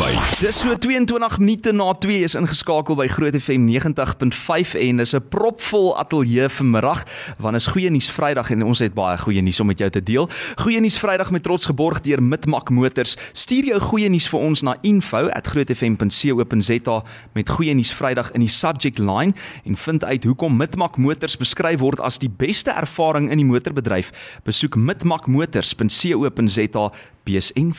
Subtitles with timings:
[0.00, 0.40] 5.
[0.40, 5.28] Dis so 22 minute na 2 is ingeskakel by Groot FM 90.5 en dis 'n
[5.28, 7.04] propvol ateljee vanmiddag
[7.38, 10.02] want is goeie nuus Vrydag en ons het baie goeie nuus om met jou te
[10.02, 10.28] deel.
[10.56, 13.16] Goeie nuus Vrydag met trots geborg deur Mitmak Motors.
[13.32, 18.98] Stuur jou goeie nuus vir ons na info@grootfm.co.za met goeie nuus Vrydag in die subject
[18.98, 19.32] line
[19.64, 24.10] en vind uit hoekom Mitmak Motors beskryf word as die beste ervaring in die motorbedryf.
[24.44, 26.92] Besoek mitmakmotors.co.za
[27.24, 27.74] bees en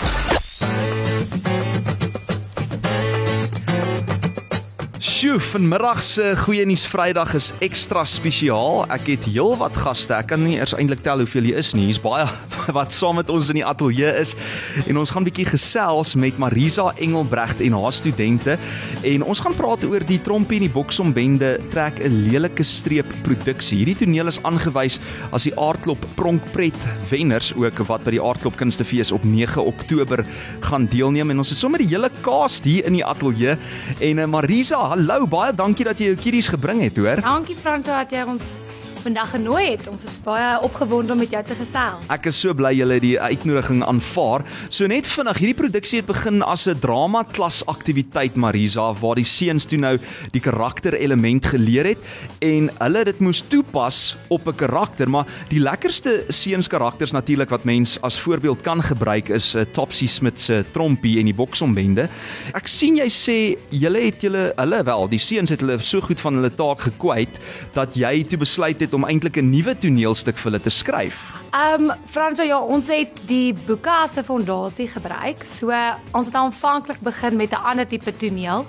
[0.00, 0.40] fees geld.
[5.20, 8.86] Sjoe, vanmiddag se goeie nuus Vrydag is ekstra spesiaal.
[8.94, 10.14] Ek het heelwat gaste.
[10.16, 11.90] Ek kan nie eers eintlik tel hoeveel hier is nie.
[11.90, 12.24] Hier's baie
[12.78, 14.32] wat saam met ons in die ateljee is
[14.88, 18.56] en ons gaan bietjie gesels met Marisa Engelbregt en haar studente
[19.10, 23.82] en ons gaan praat oor die Trompie en die Boksombende trek 'n lelike streep produksie.
[23.82, 25.00] Hierdie toneel is aangewys
[25.36, 26.80] as die Aardklop Pronkpret
[27.10, 30.24] wenners ook wat by die Aardklop Kunstefees op 9 Oktober
[30.64, 33.58] gaan deelneem en ons het sommer die hele cast hier in die ateljee
[34.00, 37.20] en uh, Marisa hallo, baie dankie dat jy jou kiddies gebring het, hoor.
[37.24, 38.59] Dankie Franco dat jy ons
[39.00, 39.86] vandag genooi het.
[39.90, 42.06] Ons is baie opgewonde om met jou te gesels.
[42.12, 44.44] Ek is so bly julle het die uitnodiging aanvaar.
[44.68, 49.24] So net vinnig, hierdie produksie het begin as 'n drama klas aktiwiteit Marisa waar die
[49.24, 49.98] seuns toe nou
[50.32, 52.02] die karakter element geleer het
[52.40, 57.64] en hulle dit moes toepas op 'n karakter, maar die lekkerste seuns karakters natuurlik wat
[57.64, 62.08] mens as voorbeeld kan gebruik is uh, Topsy Smith se trompie en die boksombende.
[62.54, 63.38] Ek sien jy sê
[63.70, 67.40] julle het julle hulle wel, die seuns het hulle so goed van hulle taak gekwyt
[67.74, 71.16] dat jy toe besluit het om eintlik 'n nuwe toneelstuk vir hulle te skryf.
[71.50, 75.44] Ehm um, Franco, ja, ons het die boeke as 'n fondasie gebruik.
[75.44, 75.72] So
[76.12, 78.66] ons het aanvanklik begin met 'n ander tipe toneel.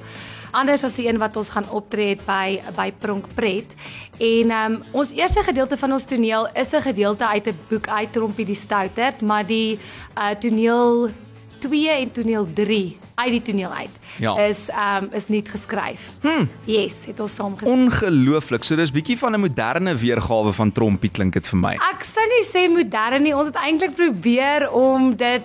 [0.52, 3.76] Anders as die een wat ons gaan optree het by by Pronkpret.
[4.18, 7.88] En ehm um, ons eerste gedeelte van ons toneel is 'n gedeelte uit 'n boek
[7.88, 9.80] uit Trompie die Stouterd, maar die
[10.18, 11.10] uh toneel
[11.60, 14.36] 2 en toneel 3 uit die toneel uit Ja.
[14.48, 16.10] is um, is nie geskryf.
[16.22, 16.46] Hm.
[16.66, 17.74] Yes, het ons saam geskryf.
[17.74, 18.64] Ongelooflik.
[18.64, 21.74] So dis bietjie van 'n moderne weergawe van Trompie klink dit vir my.
[21.74, 23.34] Ek sou nie sê modern nie.
[23.36, 25.42] Ons het eintlik probeer om dit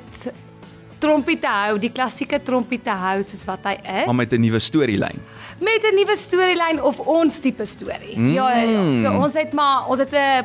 [0.98, 4.06] trompie te hou, die klassieke trompie te hou soos wat hy is.
[4.06, 5.19] Maar met 'n nuwe storielyn.
[5.60, 8.16] Met 'n nuwe storielyn of ons tipe storie.
[8.16, 8.32] Mm.
[8.32, 9.03] Ja, ja, ja.
[9.03, 10.44] So ons het maar ons het 'n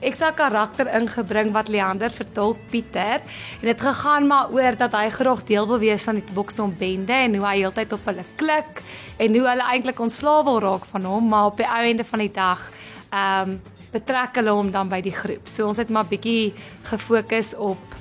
[0.00, 3.20] ekstra karakter ingebring wat Leander vertolk Pieter
[3.60, 7.34] en dit gegaan maar oor dat hy graag deel wil wees van die Boksombende en
[7.34, 8.82] hoe hy heeltyd op hulle klik
[9.18, 12.32] en hoe hulle eintlik ontslaaw wil raak van hom maar op die einde van die
[12.32, 12.70] dag
[13.10, 13.60] ehm um,
[13.96, 15.46] betrek hulle hom dan by die groep.
[15.48, 16.52] So ons het maar bietjie
[16.90, 17.94] gefokus op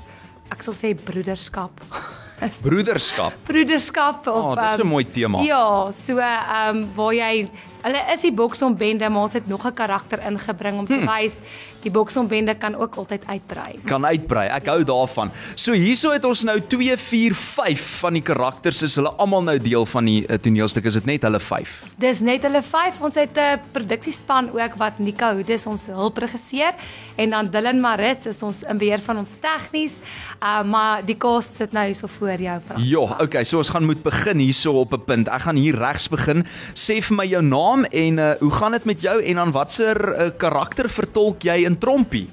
[0.52, 1.80] ek sal sê broederskap.
[2.62, 3.34] Broederskap.
[3.48, 5.42] broederskap op Oh, dis 'n ehm, mooi tema.
[5.42, 7.50] Ja, so ehm um, waar jy
[7.82, 11.06] hulle is die boksombende, maar ons het nog 'n karakter ingebring om te Hm.
[11.06, 11.40] wys
[11.86, 13.78] die boksombende kan ook altyd uitbrei.
[13.90, 14.48] Kan uitbrei.
[14.56, 15.32] Ek hou daarvan.
[15.56, 19.58] So hierso het ons nou 2 4 5 van die karakters is hulle almal nou
[19.62, 20.88] deel van die uh, toneelstuk.
[20.90, 21.76] Is dit net hulle 5?
[22.02, 23.02] Dis net hulle 5.
[23.06, 26.74] Ons het 'n produksiespan ook wat Nika Hoedes ons hulpregisseur
[27.16, 30.00] en dan Dylan Marits is ons in beheer van ons tegnies.
[30.42, 32.60] Uh maar die cast sit nou hierso voor jou.
[32.66, 32.84] Frank.
[32.84, 35.28] Ja, okay, so ons gaan moet begin hierso op 'n punt.
[35.28, 36.46] Ek gaan hier regs begin.
[36.74, 39.98] Sê vir my jou naam en uh, hoe gaan dit met jou en dan watser
[39.98, 42.28] uh, karakter vertolk jy in Trompie?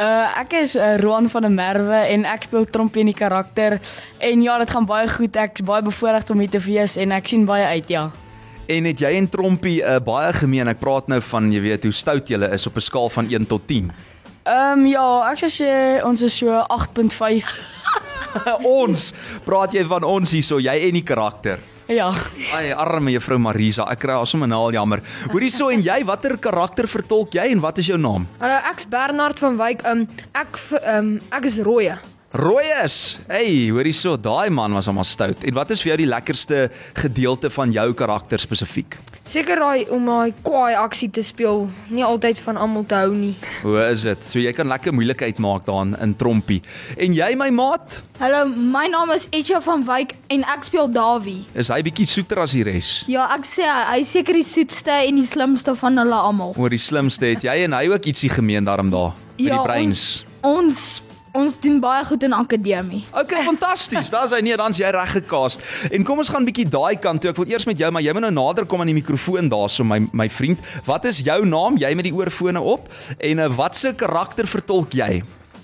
[0.00, 3.76] Uh ek is uh, Roan van der Merwe en ek speel trompie in die karakter
[4.18, 5.36] en ja, dit gaan baie goed.
[5.36, 8.08] Ek's baie bevoorreg om hier te wees en ek sien baie uit, ja.
[8.72, 10.70] En het jy en Trompie uh, baie gemeen?
[10.70, 13.46] Ek praat nou van jy weet hoe stout julle is op 'n skaal van 1
[13.46, 13.92] tot 10.
[14.42, 17.52] Ehm um, ja, ek sou sê ons is so 8.5.
[18.80, 19.12] ons
[19.44, 21.58] praat jy van ons hierso, jy en die karakter.
[21.90, 22.12] Ja.
[22.54, 25.02] Ai, arme juffrou Marisa, ek kry haar sommer nou al jammer.
[25.32, 28.28] Hoorie so en jy, watter karakter vertolk jy en wat is jou naam?
[28.42, 29.84] Hallo, ek's Bernard van Wyk.
[29.88, 30.06] Um
[30.38, 30.60] ek
[30.94, 31.98] um ek is Rooie.
[32.32, 33.20] Rooies.
[33.28, 35.42] Hey, hoorie so, daai man was almal stout.
[35.44, 38.96] En wat is vir jou die lekkerste gedeelte van jou karakter spesifiek?
[39.24, 43.36] Seker raai om daai kwaai aksie te speel, nie altyd van almal te hou nie.
[43.62, 44.24] Hoe is dit?
[44.26, 46.58] So jy kan lekker moeilikheid maak daarin in Trompie.
[46.98, 51.44] En jy my maat, Hallo, my naam is Esha van Wyk en ek speel Dawie.
[51.58, 52.90] is hy bietjie soeter as die res?
[53.10, 56.52] Ja, ek sê hy is seker die soetste en die slimste van hulle almal.
[56.58, 59.64] Oor die slimste het jy en hy ook ietsie gemeen daarom daar met Ja, die
[59.66, 60.24] breins.
[60.42, 61.02] Ons ons
[61.32, 63.04] doen baie goed in akademie.
[63.16, 64.10] Okay, fantasties.
[64.12, 65.62] Daar's hy nee, dan's jy reg gekast.
[65.90, 67.30] En kom ons gaan bietjie daai kant toe.
[67.32, 69.84] Ek wil eers met jou, maar jy moet nou nader kom aan die mikrofoon daarso
[69.84, 70.60] my my vriend.
[70.84, 71.78] Wat is jou naam?
[71.80, 72.90] Jy met die oorfone op.
[73.18, 75.22] En uh, watse karakter vertolk jy?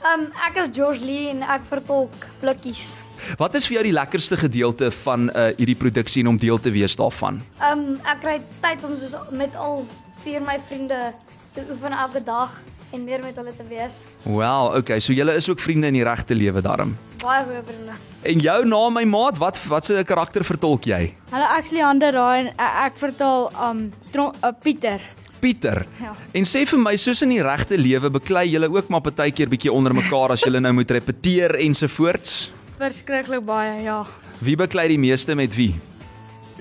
[0.09, 2.97] Um ek is George Lee en ek vertolk blikkies.
[3.37, 6.73] Wat is vir jou die lekkerste gedeelte van uh hierdie produksie en om deel te
[6.73, 7.43] wees daarvan?
[7.61, 9.83] Um ek kry tyd om soos met al
[10.25, 11.13] vier my vriende
[11.53, 12.57] te oefen elke dag
[12.93, 14.01] en meer met hulle te wees.
[14.25, 16.97] Wel, okay, so julle is ook vriende in die regte lewe daarom.
[17.23, 17.99] Baie goeie vriende.
[18.23, 21.15] En jou naam my maat, wat wat se karakter vertolk jy?
[21.31, 25.03] Hulle actually ander daai en ek vertaal um tron, uh, Pieter.
[25.39, 25.85] Pieter.
[26.03, 26.15] Ja.
[26.35, 29.73] En sê vir my, soos in die regte lewe, beklei julle ook maar partykeer bietjie
[29.73, 32.49] onder mekaar as julle nou moet repeteer ensovoorts?
[32.79, 34.01] Verskriklik baie, ja.
[34.43, 35.75] Wie beklei die meeste met wie?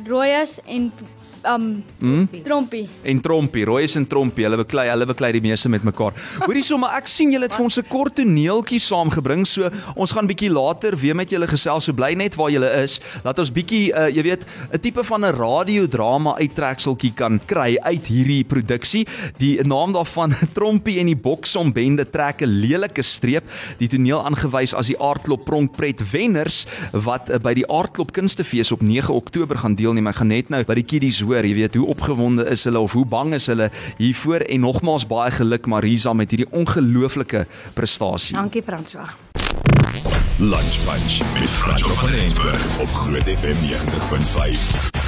[0.05, 0.91] Rooies en
[1.45, 2.25] um Hm?
[2.43, 2.87] Trompie.
[3.03, 6.13] En Trompie, Royce en Trompie, hulle beklei, hulle beklei die meeste met mekaar.
[6.43, 10.27] Hoorie sommer, ek sien julle het vir ons 'n kort toneeltjie saamgebring, so ons gaan
[10.27, 11.85] bietjie later weer met julle gesels.
[11.85, 12.99] So bly net waar julle is.
[13.23, 18.07] Laat ons bietjie, uh, jy weet, 'n tipe van 'n radiodrama uittrekseltjie kan kry uit
[18.07, 19.07] hierdie produksie.
[19.39, 23.43] Die naam daarvan Trompie en die Boksombende trek 'n lelike streep.
[23.79, 28.81] Die toneel aangewys as die Aardklop Pronkpret wenners wat uh, by die Aardklop Kunstefees op
[28.81, 30.07] 9 Oktober gaan deelneem.
[30.07, 32.91] Ek gaan net nou by die kiddies hoor, jy weet, hoe opgewonde is hulle of
[32.91, 38.35] hoe bang is hulle hiervoor en nogmaals baie geluk Marisa met hierdie ongelooflike prestasie.
[38.37, 39.09] Dankie François.
[40.39, 45.06] Lunch Bunch met Frans van Rensburg op Groot FM 90.5.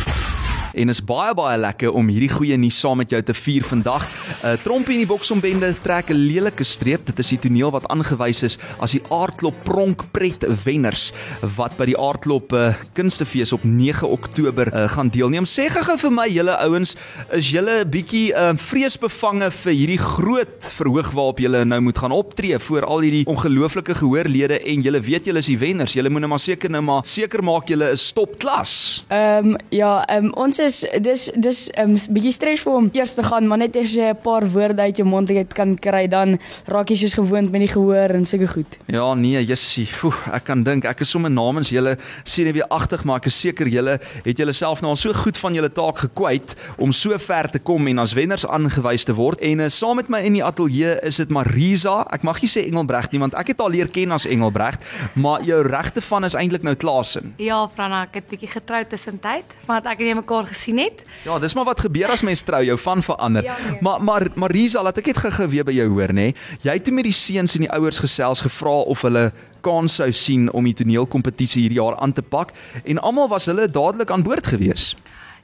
[0.73, 4.05] En is baie baie lekker om hierdie goeie nuus saam met jou te vier vandag.
[4.43, 7.05] Uh Trompie en die Boksombende trek 'n lelike streep.
[7.05, 11.11] Dit is die toneel wat aangewys is as die Aardklop Pronkpret wenners
[11.55, 15.45] wat by die Aardklop uh, Kunstefees op 9 Oktober uh, gaan deelneem.
[15.45, 16.95] Sê gou vir my julle ouens,
[17.31, 22.11] is julle 'n bietjie uh, vreesbevange vir hierdie groot verhoog waarop julle nou moet gaan
[22.11, 25.93] optree voor al hierdie ongelooflike gehoorlede en julle weet julle is die wenners.
[25.93, 29.03] Julle moet nou maar seker nou maar seker maak julle is topklas.
[29.09, 33.13] Ehm um, ja, ehm um, ons is dis dis ehm um, bietjie stresvol om eers
[33.17, 36.07] te gaan, maar net as jy 'n paar woorde uit jou mond uit kan kry,
[36.07, 38.77] dan raak jy soos gewoond met die gehoor en sulke goed.
[38.87, 39.87] Ja, nee, jessie.
[40.31, 44.37] Ek kan dink ek is sommer namens julle senuweeagtig, maar ek is seker julle het
[44.37, 47.87] julle self nou al so goed van julle taak gekwyt om so ver te kom
[47.87, 49.39] en as wenners aangewys te word.
[49.39, 52.05] En uh, saam met my in die ateljee is dit Marisa.
[52.11, 54.83] Ek mag nie sê Engelbregt nie want ek het al leer ken as Engelbregt,
[55.15, 57.33] maar jou regte van is eintlik nou Klasen.
[57.37, 61.03] Ja, Franna, ek het bietjie getrou tussentyd, want ek en jy mekaar gesien het.
[61.25, 63.43] Ja, dis maar wat gebeur as mens trou, jou van verander.
[63.43, 63.77] Ja, nee.
[63.85, 66.33] Maar maar Marisa, laat ek net gou weer by jou hoor, nê?
[66.65, 69.29] Jy het toe met die seuns en die ouers gesels gevra of hulle
[69.61, 72.53] kans sou sien om die toneelkompetisie hierdie jaar aan te pak
[72.85, 74.95] en almal was hulle dadelik aan boord gewees.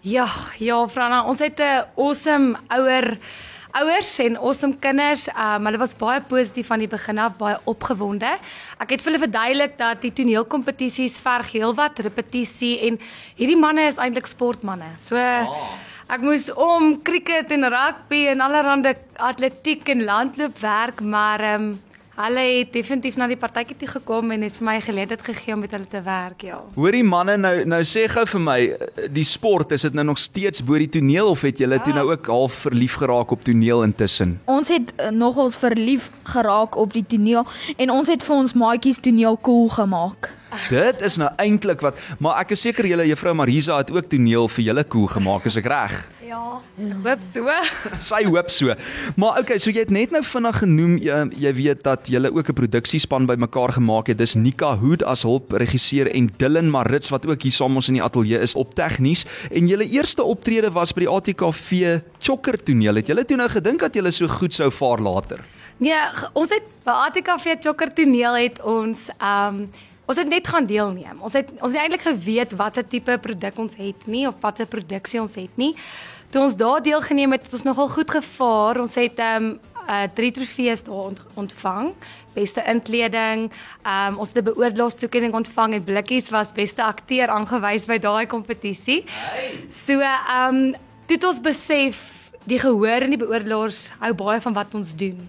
[0.06, 0.28] Ja,
[0.62, 3.18] ja, Franna, ons het 'n awesome ouer
[3.75, 5.27] ouers en awesome kinders.
[5.31, 8.36] Um hulle was baie positief van die begin af, baie opgewonde.
[8.80, 13.00] Ek het vir hulle verduidelik dat die toneelkompetisies verg heelwat repetisie en
[13.39, 14.94] hierdie manne is eintlik sportmanne.
[15.01, 21.74] So ek moes om cricket en rugby en allerlei atletiek en landloop werk, maar um
[22.15, 25.53] Hulle het definitief na die partytjie toe gekom en het vir my 'n geleentheid gegee
[25.53, 26.62] om met hulle te werk, ja.
[26.75, 30.17] Hoorie manne, nou nou sê gou vir my, eh, die sport, is dit nou nog
[30.17, 33.83] steeds bo die toneel of het julle toe nou ook half verlief geraak op toneel
[33.83, 34.39] intussen?
[34.45, 37.45] Ons het uh, nogals verlief geraak op die toneel
[37.77, 40.31] en ons het vir ons maatjies toneel cool gemaak.
[40.69, 44.47] Dit is nou eintlik wat, maar ek is seker julle juffrou Marisa het ook toneel
[44.47, 46.14] vir julle cool gemaak, is ek reg?
[46.25, 46.62] Ja.
[47.04, 47.45] Hoop so.
[48.10, 48.74] Sy hoop so.
[49.19, 52.50] Maar okay, so jy het net nou vinnig genoem jy, jy weet dat jy ook
[52.50, 54.18] 'n produksiespan bymekaar gemaak het.
[54.18, 58.04] Dis Nika Hood as hulpregisseur en Dylan Marits wat ook hier saam ons in die
[58.04, 59.25] ateljee is op tegnies.
[59.51, 62.96] En julle eerste optrede was by die ATKV Chokker toneel.
[62.96, 65.39] Het julle toe nou gedink dat julle so goed sou vaar later?
[65.77, 69.70] Nee, ge- ons het by ATKV Chokker toneel het ons um
[70.08, 71.17] ons het net gaan deelneem.
[71.22, 75.20] Ons het ons het eintlik geweet watter tipe produk ons het nie of watter produksie
[75.22, 75.75] ons het nie.
[76.36, 78.80] Toe ons daar deelgeneem het, het ons nogal goed gevaar.
[78.84, 79.54] Ons het um
[79.86, 81.94] uh drie trofees daar ont, ontvang.
[82.34, 83.46] Beste inkleding,
[83.88, 89.06] um ons het 'n beoordelingstoekenning ontvang en Blikkies was beste akteur aangewys by daai kompetisie.
[89.70, 90.75] So um
[91.06, 95.22] toe het ons besef die gehoor en die beoordelaars hou baie van wat ons doen.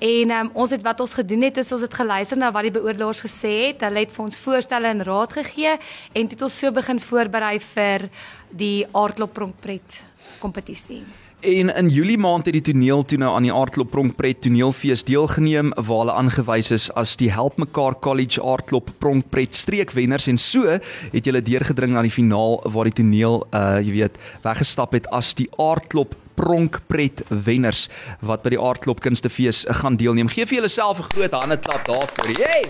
[0.00, 2.74] En um, ons het wat ons gedoen het is ons het geluister na wat die
[2.78, 3.82] beoordelaars gesê het.
[3.86, 7.56] Hulle het vir ons voorstelle en raad gegee en toe het ons so begin voorberei
[7.72, 8.06] vir
[8.50, 10.04] die Aardklop Pronkpret
[10.40, 11.02] kompetisie.
[11.40, 15.70] En in Julie maand het die toneel toe nou aan die Aardklop Pronkpret toneelfees deelgeneem
[15.72, 21.24] waar hulle aangewys is as die Help Mekaar College Aardklop Pronkpret streekwenners en so het
[21.24, 25.48] hulle deurgedring na die finaal waar die toneel uh jy weet weggestap het as die
[25.56, 27.88] Aardklop Pronkpret wenners
[28.24, 30.30] wat by die Aardklop Kunstefees gaan deelneem.
[30.32, 32.32] Geef vir julleself 'n groot hande klap daarvoor.
[32.40, 32.64] Hey!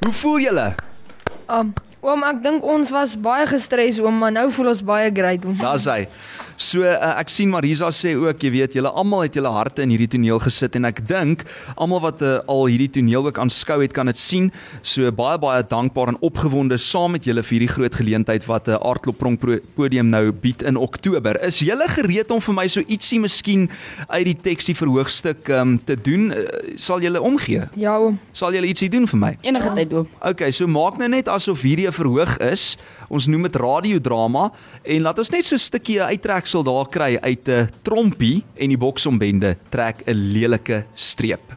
[0.00, 0.74] Hoe voel julle?
[1.50, 5.44] Um, oom, ek dink ons was baie gestres oom, maar nou voel ons baie great
[5.44, 5.58] oom.
[5.58, 6.06] Daar's hy.
[6.60, 9.94] So uh, ek sien Marisa sê ook, jy weet, julle almal het julle harte in
[9.94, 11.46] hierdie toneel gesit en ek dink
[11.80, 14.50] almal wat uh, al hierdie toneel ook aanskou het kan dit sien.
[14.84, 18.76] So baie baie dankbaar en opgewonde saam met julle vir hierdie groot geleentheid wat 'n
[18.76, 19.40] uh, aardkloppronk
[19.74, 21.40] podium nou bied in Oktober.
[21.40, 23.70] Is julle gereed om vir my so ietsie miskien
[24.12, 26.28] uit die tekstie verhoogstuk um, te doen?
[26.28, 27.64] Uh, sal julle omgee?
[27.74, 28.20] Ja oom.
[28.32, 29.32] Sal julle ietsie doen vir my?
[29.40, 30.08] Enige tyd oom.
[30.20, 32.76] Okay, so maak nou net asof hierdie 'n verhoog is.
[33.10, 34.44] Ons noem dit radiodrama
[34.94, 38.78] en laat ons net so 'n stukkie uittreksel daar kry uit 'n trompie en die
[38.78, 41.56] boksombende trek 'n lelike streep.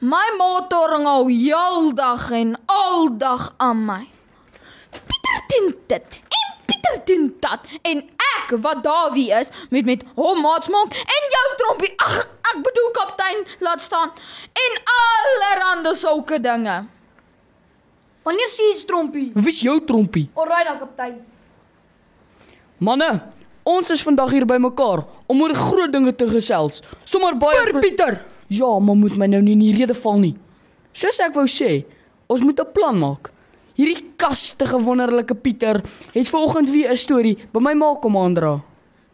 [0.00, 4.04] My motor ring al heeldag en aldag aan my.
[4.90, 8.02] Pieter doen dit en Pieter doen dat en
[8.38, 11.92] ek wat daar wie is met met hom maats maak en jou trompie.
[11.96, 14.10] Ag, ek bedoel kaptein, laat staan
[14.52, 16.97] en allerhande sulke dinge.
[18.28, 19.30] Wanneer sien jy trompie?
[19.40, 20.26] Wie's jou trompie?
[20.36, 21.14] Alraai dan kaptein.
[22.84, 23.06] Manne,
[23.64, 25.00] ons is vandag hier bymekaar
[25.32, 26.82] om oor groot dinge te gesels.
[27.08, 28.18] Sommar baie Per Pieter.
[28.52, 30.34] Ja, maar moet my nou nie in die rede val nie.
[30.92, 31.86] Soos ek wou sê,
[32.28, 33.32] ons moet 'n plan maak.
[33.80, 35.82] Hierdie kastige wonderlike Pieter
[36.12, 38.60] het vanoggend weer 'n storie by my ma kom aandra.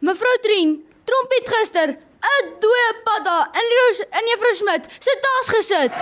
[0.00, 5.48] Mevrou Trien, trompie het gister 'n dooie padda in die in Juffrou Smit se tas
[5.54, 5.92] gesit.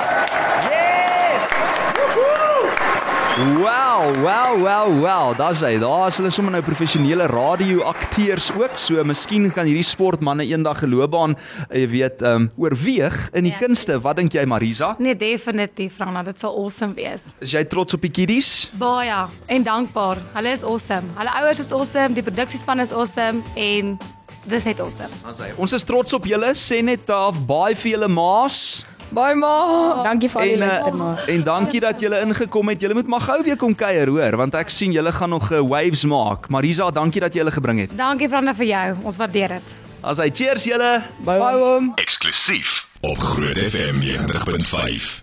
[3.32, 5.32] Wow, wow, wow, wow.
[5.38, 5.78] Daar's hy.
[5.80, 8.74] Daar's hulle sommer nou professionele radioakteurs ook.
[8.76, 11.36] So miskien kan hierdie sportmense eendag 'n loopbaan,
[11.70, 13.58] eh, jy weet, ehm um, oorweeg in die Ja.
[13.58, 13.98] kunste.
[14.02, 14.96] Wat dink jy Marisa?
[14.98, 17.22] Nee, definitief, Rana, dit sal awesome wees.
[17.40, 18.70] Is jy trots op die kiddies?
[18.78, 20.18] Baie en dankbaar.
[20.34, 21.08] Hulle is awesome.
[21.16, 23.98] Hulle ouers is awesome, die produksiespan is awesome en
[24.46, 25.08] dis net awesome.
[25.56, 26.52] Ons is trots op julle.
[26.54, 28.84] Sê net daar baie vir julle ma's.
[29.12, 30.02] Bye ma.
[30.04, 31.24] Dankie vir al die En luister maar.
[31.28, 32.80] en dankie dat julle ingekom het.
[32.80, 35.54] Julle moet maar gou weer kom kuier, hoor, want ek sien julle gaan nog 'n
[35.54, 36.48] uh, waves maak.
[36.48, 37.96] Marisa, dankie dat jy hulle gebring het.
[37.96, 38.96] Dankie Rana vir jou.
[39.02, 39.62] Ons waardeer dit.
[40.02, 41.02] As hy cheers julle.
[41.24, 41.38] Bye.
[41.38, 41.92] Oom.
[41.96, 45.20] Eksklusief op Groot FM 90.5.